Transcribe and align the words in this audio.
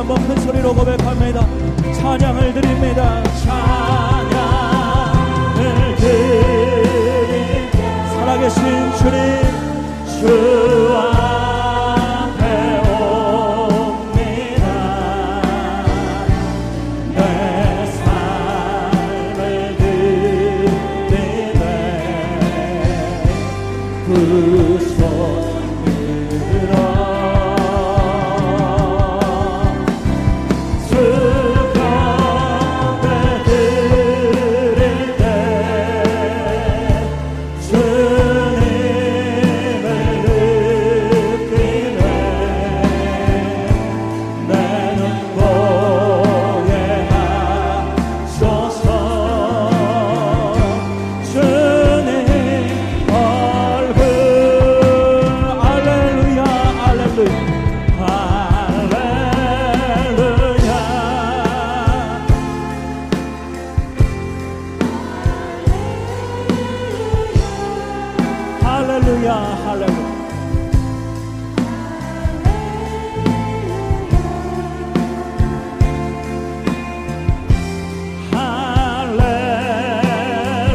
한번 0.00 0.16
큰 0.26 0.34
소리로 0.40 0.74
고백합니다. 0.74 1.46
찬양을 1.92 2.54
드립니다. 2.54 3.29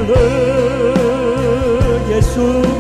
불러 0.06 0.16
예수. 2.16 2.75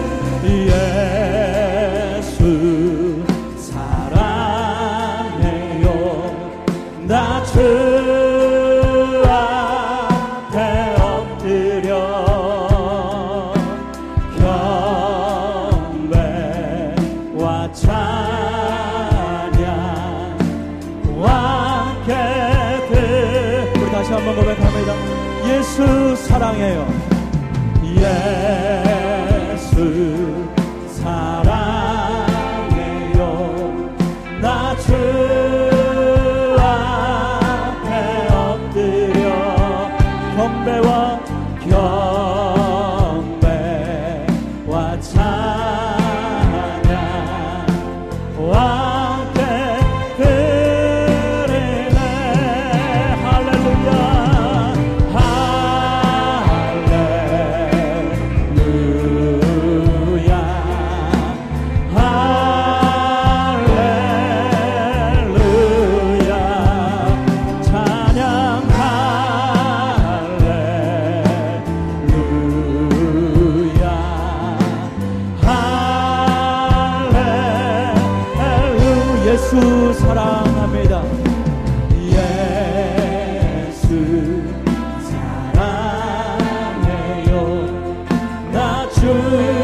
true. 88.93 89.54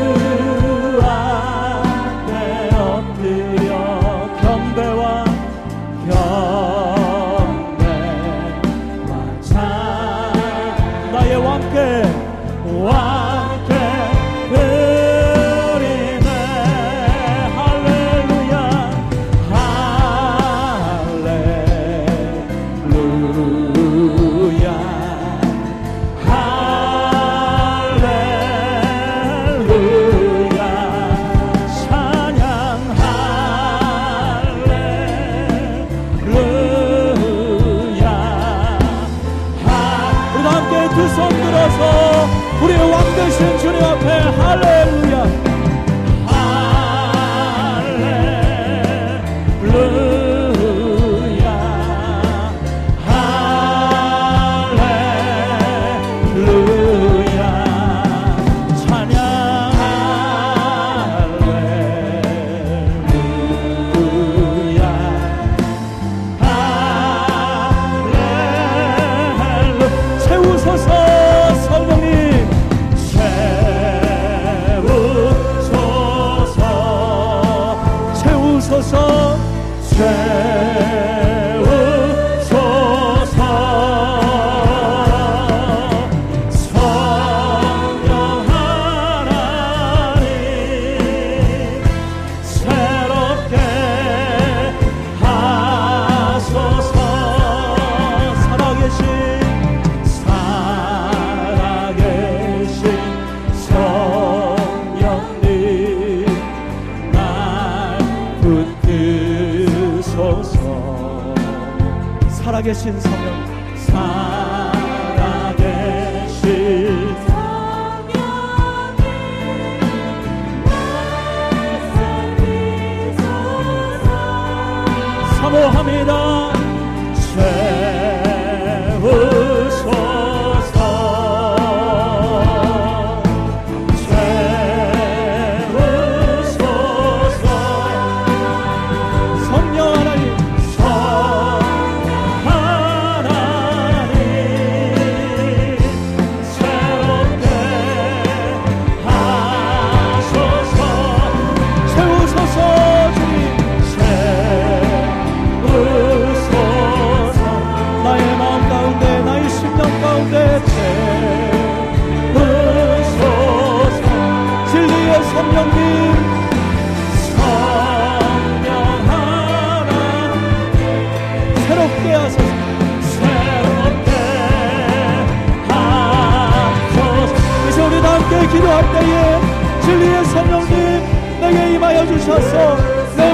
살아계신 112.74 113.02
성령 113.02 113.21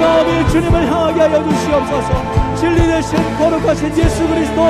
마음이 0.07 0.50
주님을 0.50 0.88
향하게 0.89 1.19
하여 1.21 1.44
주시옵소서. 1.44 2.56
진리 2.56 2.88
대신 2.88 3.18
거룩하신 3.38 3.98
예수 3.98 4.25
그리스도 4.27 4.63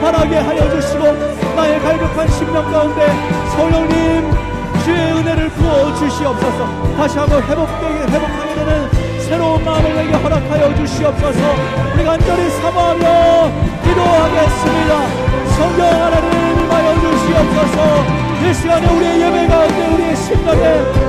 바라게 0.00 0.38
하여 0.38 0.70
주시고 0.70 1.04
나의 1.56 1.80
갈급한 1.80 2.28
심령 2.28 2.70
가운데 2.70 3.06
성령님 3.56 4.30
주의 4.84 5.12
은혜를 5.12 5.48
부어 5.50 5.94
주시옵소서. 5.96 6.94
다시 6.96 7.18
한번 7.18 7.42
회복되게 7.42 7.98
회복하게 8.12 8.54
되는 8.54 9.20
새로운 9.20 9.64
마음을 9.64 9.94
내게 9.94 10.12
허락하여 10.12 10.74
주시옵소서. 10.76 11.40
우리 11.94 12.04
간절히 12.04 12.50
사모하며 12.50 13.50
기도하겠습니다. 13.82 14.92
성경 15.56 15.86
하나님 15.86 16.60
임하여 16.60 16.94
주시옵소서. 17.00 18.24
이 18.44 18.54
시간에 18.54 18.86
우리의 18.86 19.22
예배 19.22 19.46
가운데 19.48 19.86
우리의 19.94 20.16
심령에 20.16 20.64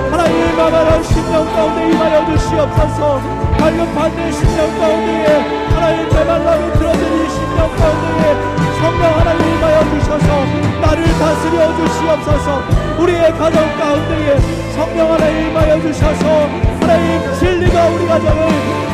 하나님 0.10 0.58
마마한 0.58 1.04
심령 1.04 1.46
가운데 1.54 1.92
임하여 1.92 2.26
주시옵소서 2.32 3.45
갈급한 3.66 4.16
내 4.16 4.32
심령 4.32 4.80
가운데에 4.80 5.40
하나님 5.74 6.08
메말라를 6.08 6.74
들어드린 6.74 7.30
심령 7.32 7.76
가운데에 7.76 8.36
성령 8.78 9.20
하나님 9.20 9.42
임하여 9.42 9.80
주셔서 9.90 10.46
나를 10.82 11.04
다스려 11.18 11.76
주시옵소서. 11.76 12.62
우리의 13.00 13.32
가정 13.34 13.58
가운데에 13.80 14.38
성령 14.76 15.12
하나님 15.12 15.50
임하여 15.50 15.82
주셔서 15.82 16.48
하나님 16.80 17.34
진리가 17.40 17.88
우리 17.88 18.06
가정을 18.06 18.50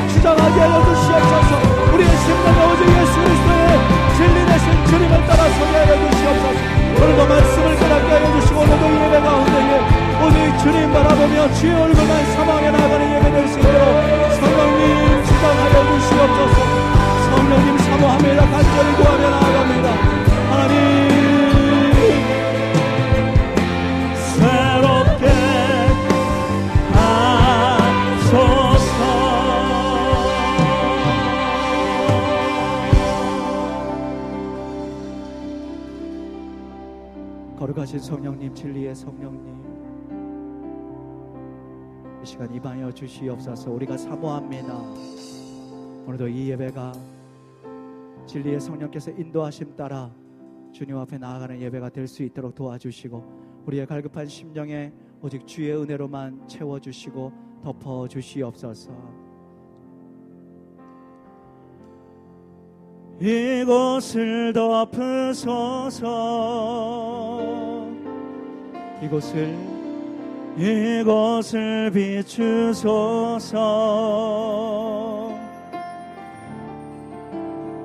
주장하게 0.07 0.59
하여 0.61 0.85
주시옵소서. 0.85 1.51
우리의 1.93 2.09
심령에 2.23 2.71
오직 2.71 2.87
예수 2.95 3.13
그리스도의 3.19 3.67
진리 4.15 4.45
대신 4.45 4.85
주님을 4.85 5.27
따라 5.27 5.49
서게 5.51 5.75
하여 5.83 6.11
주시옵소서. 6.11 6.59
오늘도 6.95 7.27
말씀을 7.27 7.75
깨닫게 7.77 8.07
하여 8.07 8.39
주시고 8.39 8.59
오늘도 8.61 8.85
예배 9.03 9.19
가운데에 9.19 9.81
오직 10.23 10.59
주님 10.63 10.93
바라보며 10.93 11.53
주의 11.55 11.73
얼굴만 11.73 12.25
사망해 12.35 12.71
나가는 12.71 13.15
예배 13.17 13.31
될 13.31 13.47
수 13.49 13.59
있도록 13.59 14.20
주시옵소서 16.21 16.55
성령님 17.29 17.77
사모합니다 17.79 18.45
간절히 18.51 18.95
구하며 18.95 19.29
나아갑니다. 19.29 20.11
거룩하신 37.57 37.99
성령님 37.99 38.53
진리의 38.55 38.95
성령님 38.95 39.61
이 42.21 42.25
시간 42.25 42.53
임하여 42.53 42.91
주시옵소서. 42.91 43.71
우리가 43.71 43.97
사모합니다 43.97 45.20
오늘도 46.11 46.27
이 46.27 46.49
예배가 46.49 46.91
진리의 48.25 48.59
성령께서 48.59 49.11
인도하심 49.11 49.77
따라 49.77 50.11
주님 50.73 50.97
앞에 50.97 51.17
나아가는 51.17 51.57
예배가 51.61 51.87
될 51.89 52.05
수 52.05 52.21
있도록 52.23 52.53
도와주시고 52.53 53.63
우리의 53.65 53.85
갈급한 53.87 54.27
심령에 54.27 54.91
오직 55.21 55.47
주의 55.47 55.71
은혜로만 55.73 56.49
채워주시고 56.49 57.31
덮어주시옵소서. 57.63 58.91
이곳을 63.21 64.51
덮으소서. 64.51 66.01
이곳을 69.01 69.57
이곳을 70.57 71.91
비추소서 71.91 73.61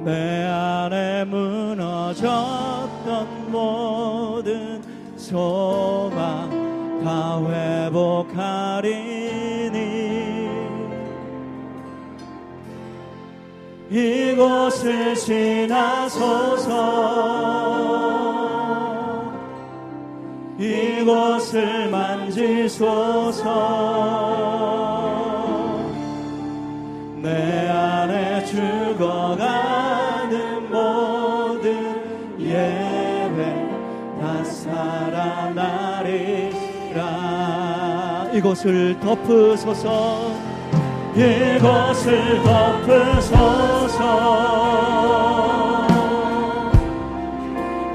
내 0.07 0.47
안에 0.47 1.25
무너졌던 1.25 2.23
모든 3.51 4.81
소망 5.17 7.03
다 7.03 7.41
회복하리니. 7.91 8.87
이곳을 13.91 15.17
지나소서. 15.17 16.77
이곳을 20.57 21.91
만지소서. 21.91 23.43
내 27.23 27.69
안에 27.69 27.96
이곳을 38.37 39.01
덮으소서. 39.01 40.35
이곳을 41.15 42.43
덮으소서. 42.43 43.97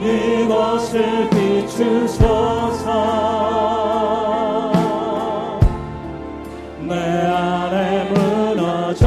이곳을 0.02 1.30
비추소서. 1.30 2.90
내 6.88 6.96
안에 6.96 8.10
무너졌던 8.10 8.98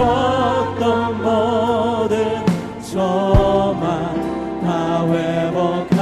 모든 1.20 2.46
소망 2.80 4.60
다 4.62 5.04
회복 5.08 5.93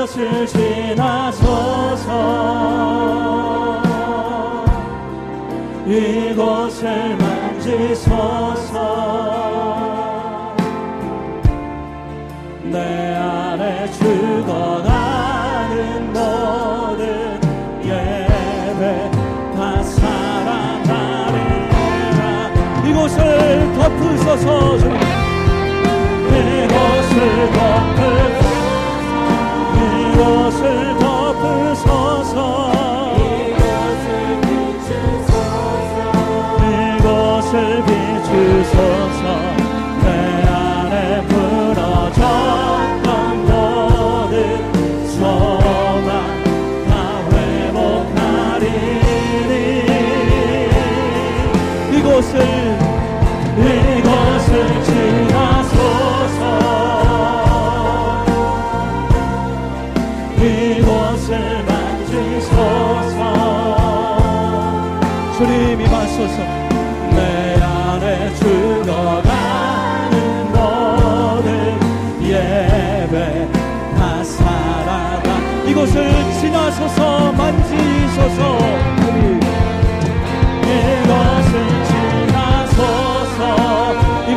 이곳을 0.00 0.46
지나소서. 0.46 2.08
이곳을 5.86 7.16
만지소서. 7.18 8.74
내 12.62 13.14
안에 13.14 13.90
죽어가는 13.92 14.86
모든 16.14 17.38
예배 17.84 19.10
다 19.54 19.82
살아나리라. 19.82 21.28
이곳을 22.86 23.18
덮으소서 23.74 24.48
이곳을 26.30 27.18
덮으소서 27.52 28.39
이곳을 30.20 30.98
덮으소서 30.98 32.36
이곳을 33.48 34.40
이곳을 36.98 37.82
비추소서 37.86 39.59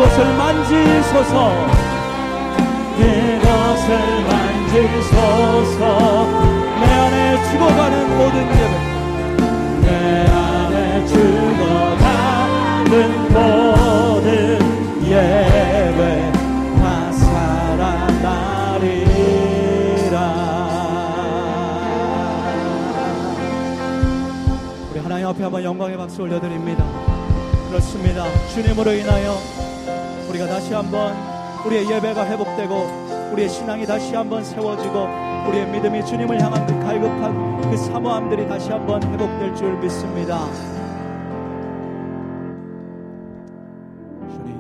이곳을 0.04 0.18
만지소서. 0.36 1.54
이곳을 3.00 3.90
만지소서. 4.28 5.80
내 6.82 6.86
안에 6.92 7.16
죽어가는 7.52 7.96
모든 8.18 8.36
예배 8.50 8.74
내 9.82 9.88
안에 10.28 11.06
죽어가는 11.08 12.92
모든 13.32 14.28
예배 15.06 16.02
다 16.82 16.84
살아나리라. 17.14 18.58
우리 24.92 25.00
하나님 25.00 25.28
앞에 25.28 25.44
한번 25.44 25.64
영광의 25.64 25.96
박수 25.98 26.24
올려드립니다. 26.24 26.84
그렇습니다. 27.70 28.26
주님으로 28.54 28.92
인하여 28.94 29.38
우리가 30.34 30.48
다시 30.48 30.74
한번 30.74 31.16
우리의 31.64 31.88
예배가 31.92 32.26
회복되고 32.26 33.30
우리의 33.34 33.48
신앙이 33.50 33.86
다시 33.86 34.16
한번 34.16 34.44
세워지고 34.44 35.08
우리의 35.48 35.68
믿음이 35.68 36.04
주님을 36.06 36.42
향한 36.42 36.66
그 36.66 36.74
갈급한 36.80 37.70
그 37.70 37.78
사모함들이 37.78 38.48
다시 38.48 38.72
한번 38.72 39.04
회복될 39.04 39.54
줄 39.56 39.78
믿습니다. 39.78 40.48
주님 44.32 44.60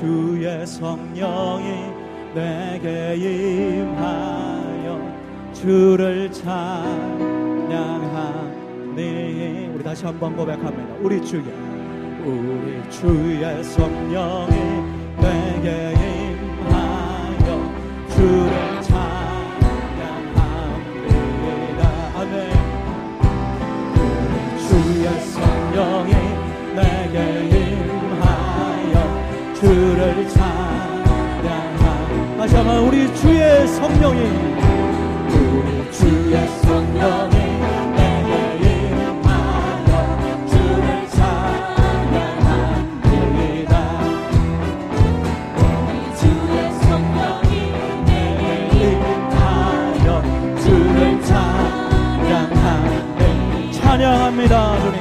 주의 0.03 0.67
성령이 0.67 1.93
내게 2.35 3.15
임하여 3.15 4.99
주를 5.53 6.29
찬양하니. 6.29 6.59
우리 9.73 9.81
다시 9.81 10.05
한번 10.05 10.35
고백합니다. 10.35 10.95
우리 10.99 11.23
주의 11.23 11.45
우리 12.25 12.89
주의 12.89 13.63
성령이 13.63 14.55
내게 15.21 16.12
주를 30.13 30.29
찬양하 30.29 32.37
다시 32.37 32.55
한번 32.55 32.85
우리 32.85 33.13
주의 33.15 33.67
성령이 33.67 34.21
우리 35.31 35.91
주의 35.91 36.47
성령이 36.61 37.43
임하여 54.03 54.92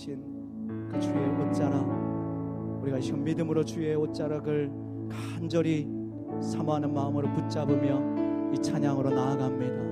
흘리신 0.00 0.88
그 0.90 0.98
주의 0.98 1.28
옷자락, 1.28 2.80
우리가 2.82 2.98
이 2.98 3.12
믿음으로 3.12 3.62
주의 3.64 3.94
옷자락을 3.94 4.70
간절히 5.36 5.86
사모하는 6.40 6.92
마음으로 6.94 7.30
붙잡으며 7.34 8.52
이 8.54 8.58
찬양으로 8.62 9.10
나아갑니다. 9.10 9.90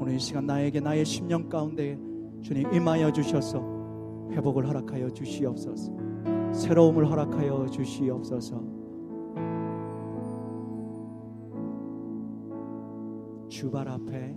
오늘 0.00 0.14
이 0.14 0.18
시간 0.18 0.46
나에게 0.46 0.80
나의 0.80 1.04
심령 1.04 1.48
가운데 1.48 1.98
주님 2.40 2.72
임하여 2.72 3.12
주셔서 3.12 3.60
회복을 4.32 4.66
허락하여 4.66 5.10
주시옵소서. 5.10 5.92
새로움을 6.52 7.10
허락하여 7.10 7.66
주시옵소서. 7.68 8.62
주발 13.48 13.86
앞에 13.88 14.34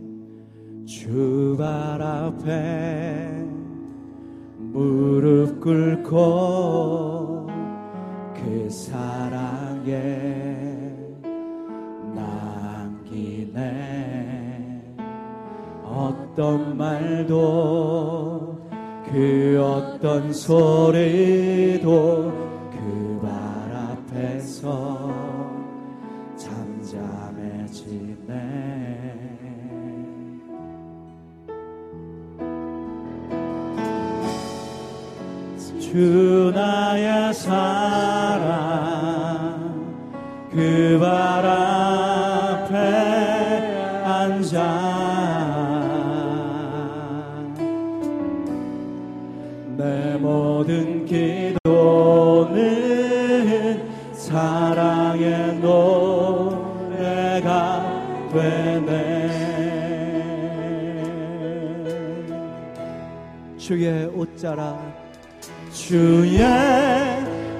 주발 0.85 2.01
앞에 2.01 3.64
무릎 4.75 5.61
꿇고 5.61 7.47
그 8.35 8.69
사랑에 8.69 9.93
남기네. 12.13 13.55
어떤 15.81 16.75
말도 16.77 18.59
그 19.05 19.57
어떤 19.63 20.33
소리도 20.33 21.85
그 22.71 23.05
발 23.25 23.73
앞에서 23.73 25.09
잠잠해지네 26.35 27.55
주 35.85 36.51
나의 36.53 37.33
사랑 37.33 38.65
그 40.51 40.97
발 40.99 41.45
앞에 41.45 42.73
앉아. 44.03 44.55
내 49.77 50.17
모든 50.17 51.05
기도는 51.05 51.53
사랑의 54.13 55.59
노래가 55.59 57.05
되네. 58.33 58.95
주의 63.57 64.05
옷자락 64.07 64.84
주의 65.87 66.41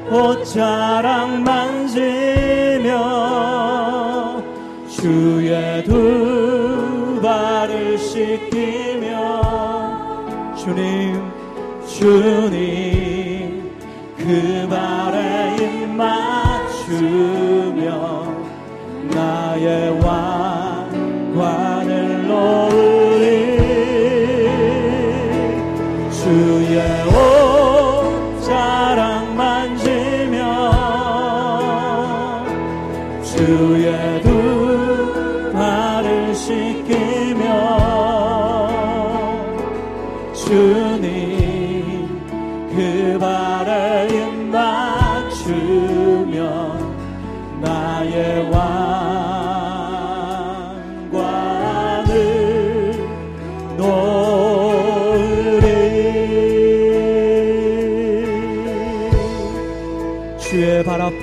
옷자락 0.10 1.42
만지며 1.42 2.90
주의 4.90 5.84
두 5.84 7.20
발을 7.22 8.00
씻기며 8.00 9.14
주님 10.56 11.22
주님 11.88 13.72
그 14.18 14.68
발에 14.72 15.58
입 15.58 15.88
맞추며 15.92 17.06
나의 19.12 20.02
왕관 20.02 21.75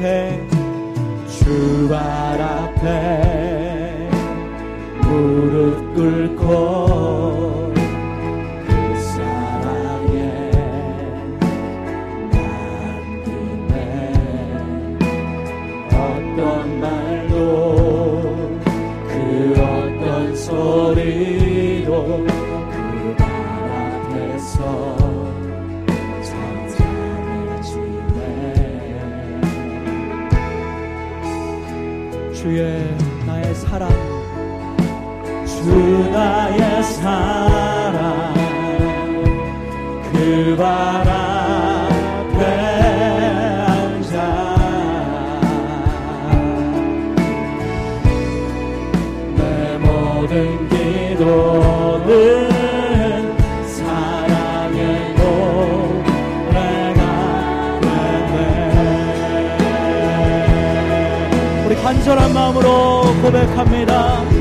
주 0.03 0.52
주 35.63 36.11
나의 36.11 36.83
사랑. 36.83 38.35
그 40.13 40.57
우리 61.65 61.77
간절한 61.77 62.35
마음으로 62.35 63.03
고백합니다 63.23 64.32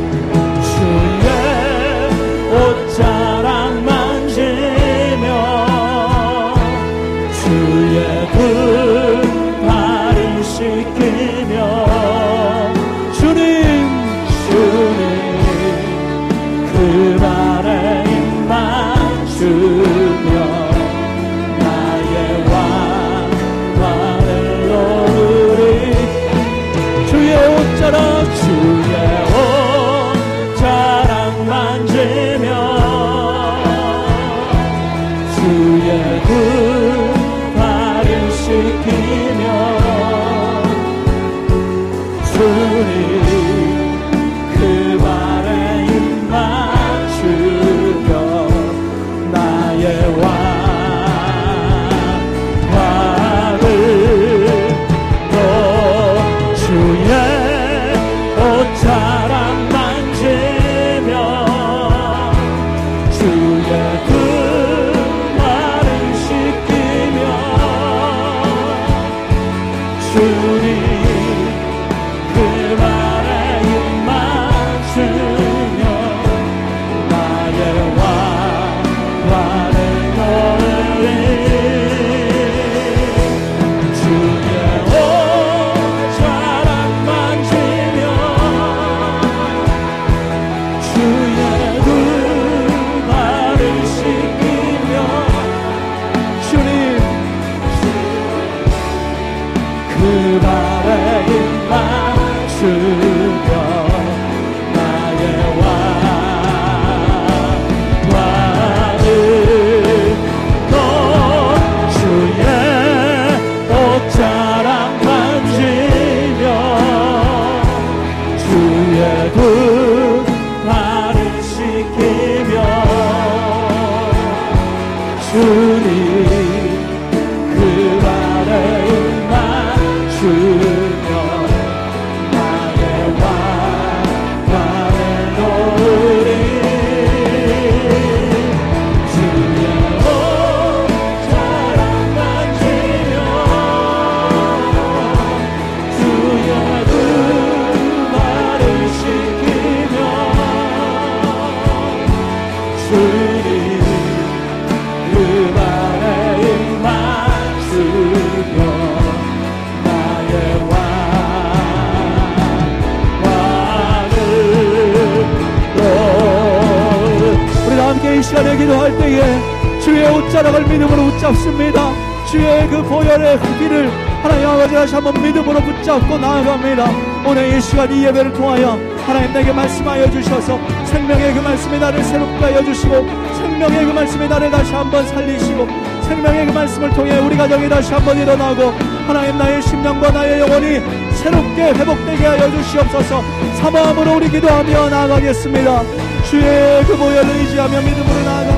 옷자락을 170.41 170.65
믿음으로 170.65 171.05
붙잡습니다. 171.11 171.93
주의 172.29 172.67
그 172.67 172.81
보혈의 172.83 173.37
흙기를 173.37 173.89
하나님 174.23 174.47
아버지 174.47 174.73
다시 174.73 174.93
한번 174.95 175.21
믿음으로 175.21 175.59
붙잡고 175.61 176.17
나아갑니다. 176.17 176.85
오늘 177.25 177.53
이 177.53 177.61
시간 177.61 177.91
이 177.91 178.03
예배를 178.05 178.33
통하여 178.33 178.79
하나님 179.05 179.33
내게 179.33 179.51
말씀하여 179.51 180.09
주셔서 180.09 180.59
생명의 180.85 181.33
그 181.33 181.39
말씀이 181.39 181.79
나를 181.79 182.03
새롭게 182.03 182.37
하여 182.37 182.63
주시고 182.63 183.07
생명의 183.37 183.85
그 183.85 183.91
말씀이 183.91 184.27
나를 184.27 184.51
다시 184.51 184.73
한번 184.73 185.05
살리시고 185.07 185.67
생명의 186.07 186.47
그 186.47 186.51
말씀을 186.51 186.89
통해 186.91 187.19
우리 187.19 187.37
가정이 187.37 187.69
다시 187.69 187.93
한번 187.93 188.17
일어나고 188.17 188.71
하나님 189.07 189.37
나의 189.37 189.61
심령과 189.61 190.11
나의 190.11 190.39
영혼이 190.39 190.79
새롭게 191.13 191.61
회복되게 191.73 192.25
하여 192.25 192.51
주시옵소서 192.51 193.21
사모함으로 193.59 194.15
우리 194.17 194.29
기도하며 194.29 194.89
나아가겠습니다 194.89 195.83
주의 196.29 196.83
그 196.85 196.97
보혈을 196.97 197.29
의지하며 197.29 197.81
믿음으로 197.81 198.23
나아갑니다 198.23 198.50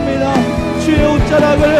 주의 0.83 1.01
옷자락을 1.05 1.73